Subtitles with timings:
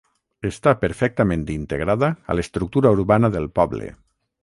[0.47, 3.93] Està perfectament integrada a l'estructura urbana del poble.